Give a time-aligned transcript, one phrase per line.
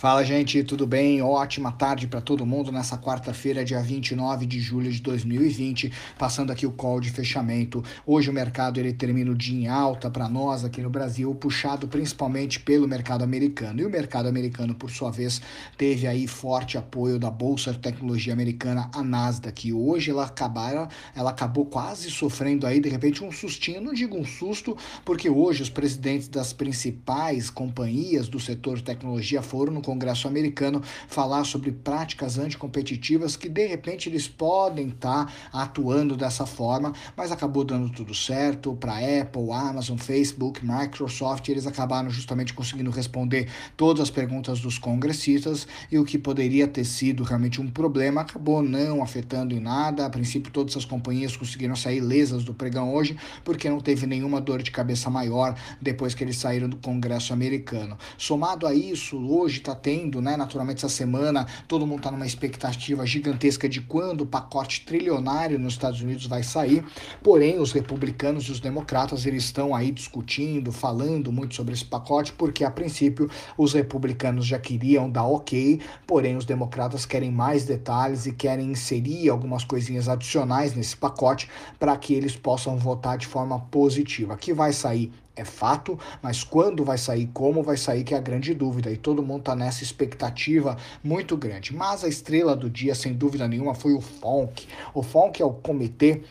[0.00, 1.20] Fala, gente, tudo bem?
[1.20, 6.66] Ótima tarde para todo mundo nessa quarta-feira, dia 29 de julho de 2020, passando aqui
[6.66, 7.84] o call de fechamento.
[8.06, 11.86] Hoje o mercado ele termina o dia em alta para nós aqui no Brasil, puxado
[11.86, 13.82] principalmente pelo mercado americano.
[13.82, 15.42] E o mercado americano, por sua vez,
[15.76, 19.70] teve aí forte apoio da Bolsa de Tecnologia Americana, a Nasdaq.
[19.70, 24.24] Hoje ela acabaram, ela acabou quase sofrendo aí de repente um sustinho, não digo um
[24.24, 30.28] susto, porque hoje os presidentes das principais companhias do setor de tecnologia foram no Congresso
[30.28, 36.92] americano falar sobre práticas anticompetitivas que de repente eles podem estar tá atuando dessa forma,
[37.16, 43.48] mas acabou dando tudo certo para Apple, Amazon, Facebook, Microsoft, eles acabaram justamente conseguindo responder
[43.76, 48.62] todas as perguntas dos congressistas e o que poderia ter sido realmente um problema acabou
[48.62, 50.06] não afetando em nada.
[50.06, 54.40] A princípio, todas as companhias conseguiram sair lesas do pregão hoje porque não teve nenhuma
[54.40, 57.98] dor de cabeça maior depois que eles saíram do Congresso americano.
[58.16, 63.06] Somado a isso, hoje está tendo, né, naturalmente essa semana, todo mundo está numa expectativa
[63.06, 66.84] gigantesca de quando o pacote trilionário nos Estados Unidos vai sair.
[67.22, 72.32] Porém, os republicanos e os democratas eles estão aí discutindo, falando muito sobre esse pacote,
[72.32, 78.26] porque a princípio os republicanos já queriam dar ok, porém os democratas querem mais detalhes
[78.26, 83.58] e querem inserir algumas coisinhas adicionais nesse pacote para que eles possam votar de forma
[83.58, 84.36] positiva.
[84.36, 88.20] Que vai sair é fato, mas quando vai sair, como vai sair, que é a
[88.20, 88.90] grande dúvida.
[88.90, 91.74] E todo mundo está nessa expectativa muito grande.
[91.74, 94.66] Mas a estrela do dia, sem dúvida nenhuma, foi o FONC.
[94.92, 96.22] O FONC é o Comitê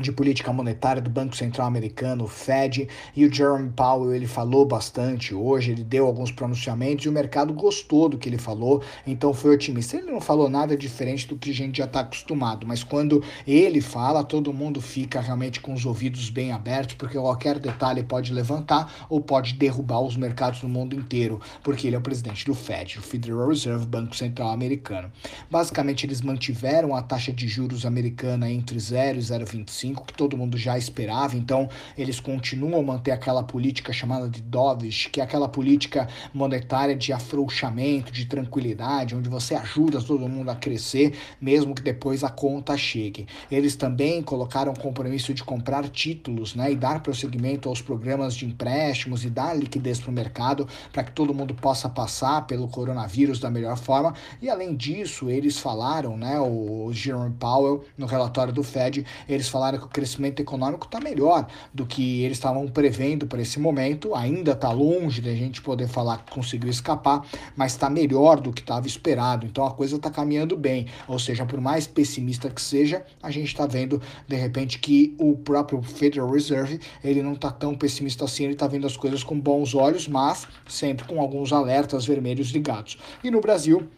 [0.00, 4.66] de política monetária do Banco Central Americano, o Fed, e o Jerome Powell ele falou
[4.66, 9.32] bastante hoje, ele deu alguns pronunciamentos e o mercado gostou do que ele falou, então
[9.32, 9.96] foi otimista.
[9.96, 13.80] Ele não falou nada diferente do que a gente já está acostumado, mas quando ele
[13.80, 19.06] fala, todo mundo fica realmente com os ouvidos bem abertos, porque qualquer detalhe pode levantar
[19.08, 22.98] ou pode derrubar os mercados no mundo inteiro, porque ele é o presidente do Fed,
[22.98, 25.10] o Federal Reserve, Banco Central Americano.
[25.48, 30.56] Basicamente, eles mantiveram a taxa de juros americana entre 0 e 0,25 que todo mundo
[30.56, 31.68] já esperava, então
[31.98, 37.12] eles continuam a manter aquela política chamada de dovish, que é aquela política monetária de
[37.12, 42.76] afrouxamento, de tranquilidade, onde você ajuda todo mundo a crescer, mesmo que depois a conta
[42.76, 43.26] chegue.
[43.50, 48.46] Eles também colocaram o compromisso de comprar títulos né, e dar prosseguimento aos programas de
[48.46, 53.40] empréstimos e dar liquidez para o mercado para que todo mundo possa passar pelo coronavírus
[53.40, 54.14] da melhor forma.
[54.40, 59.73] E além disso, eles falaram, né, o Jerome Powell, no relatório do Fed, eles falaram
[59.78, 64.14] que o crescimento econômico está melhor do que eles estavam prevendo para esse momento.
[64.14, 67.26] Ainda está longe da gente poder falar que conseguiu escapar,
[67.56, 69.46] mas está melhor do que estava esperado.
[69.46, 70.86] Então a coisa está caminhando bem.
[71.08, 75.36] Ou seja, por mais pessimista que seja, a gente está vendo de repente que o
[75.36, 78.44] próprio Federal Reserve ele não está tão pessimista assim.
[78.44, 82.98] Ele está vendo as coisas com bons olhos, mas sempre com alguns alertas vermelhos ligados.
[83.22, 83.88] E no Brasil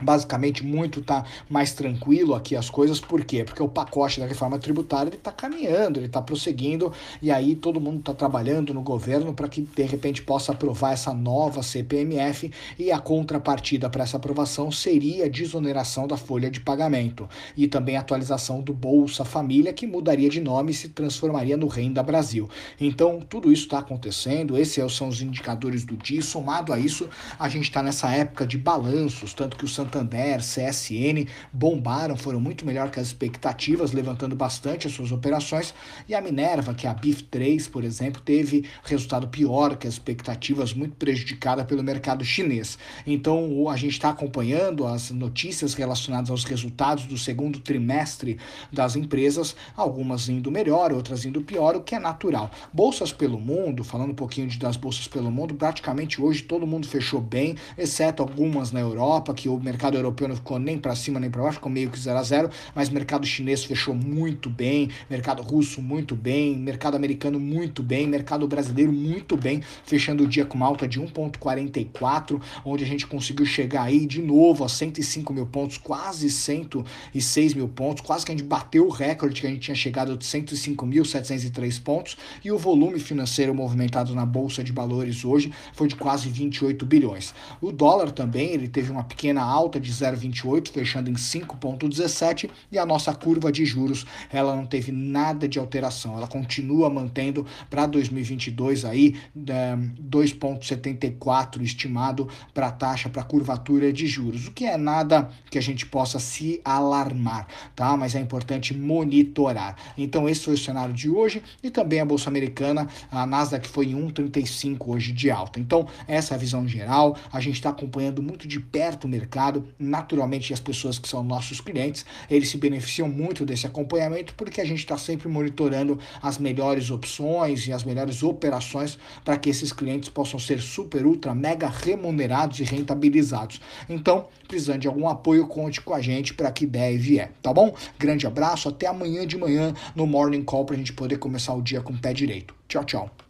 [0.00, 3.44] Basicamente, muito tá mais tranquilo aqui as coisas, por quê?
[3.44, 8.00] Porque o pacote da reforma tributária está caminhando, ele está prosseguindo, e aí todo mundo
[8.00, 12.98] está trabalhando no governo para que de repente possa aprovar essa nova CPMF, e a
[12.98, 18.60] contrapartida para essa aprovação seria a desoneração da folha de pagamento e também a atualização
[18.60, 22.48] do Bolsa Família, que mudaria de nome e se transformaria no Renda Brasil.
[22.80, 26.22] Então, tudo isso está acontecendo, esses são os indicadores do dia.
[26.22, 31.26] Somado a isso, a gente está nessa época de balanços, tanto que o Santander, CSN
[31.52, 35.74] bombaram, foram muito melhor que as expectativas, levantando bastante as suas operações.
[36.06, 40.74] E a Minerva, que é a BIF3, por exemplo, teve resultado pior que as expectativas,
[40.74, 42.78] muito prejudicada pelo mercado chinês.
[43.06, 48.38] Então, a gente está acompanhando as notícias relacionadas aos resultados do segundo trimestre
[48.70, 52.50] das empresas, algumas indo melhor, outras indo pior, o que é natural.
[52.72, 56.86] Bolsas pelo mundo, falando um pouquinho de, das bolsas pelo mundo, praticamente hoje todo mundo
[56.86, 60.96] fechou bem, exceto algumas na Europa, que o mercado mercado europeu não ficou nem para
[60.96, 64.50] cima nem para baixo, ficou meio que 0 a 0, mas mercado chinês fechou muito
[64.50, 70.26] bem, mercado russo muito bem, mercado americano muito bem, mercado brasileiro muito bem, fechando o
[70.26, 74.68] dia com uma alta de 1,44, onde a gente conseguiu chegar aí de novo a
[74.68, 79.46] 105 mil pontos, quase 106 mil pontos, quase que a gente bateu o recorde que
[79.46, 84.72] a gente tinha chegado de 105.703 pontos, e o volume financeiro movimentado na Bolsa de
[84.72, 87.32] Valores hoje foi de quase 28 bilhões.
[87.60, 92.78] O dólar também, ele teve uma pequena alta alta de 0,28, fechando em 5,17, e
[92.78, 97.84] a nossa curva de juros, ela não teve nada de alteração, ela continua mantendo para
[97.86, 105.28] 2022 aí 2,74 estimado para a taxa, para curvatura de juros, o que é nada
[105.50, 107.94] que a gente possa se alarmar, tá?
[107.96, 109.76] Mas é importante monitorar.
[109.96, 113.86] Então, esse foi o cenário de hoje e também a Bolsa Americana, a Nasdaq foi
[113.86, 115.60] em 1,35 hoje de alta.
[115.60, 117.16] Então, essa é a visão geral.
[117.30, 119.57] A gente está acompanhando muito de perto o mercado.
[119.78, 124.64] Naturalmente, as pessoas que são nossos clientes, eles se beneficiam muito desse acompanhamento porque a
[124.64, 130.08] gente está sempre monitorando as melhores opções e as melhores operações para que esses clientes
[130.08, 133.60] possam ser super, ultra, mega remunerados e rentabilizados.
[133.88, 137.52] Então, precisando de algum apoio, conte com a gente para que der e vier, tá
[137.52, 137.74] bom?
[137.98, 141.62] Grande abraço, até amanhã de manhã no Morning Call para a gente poder começar o
[141.62, 142.54] dia com o pé direito.
[142.68, 143.27] Tchau, tchau.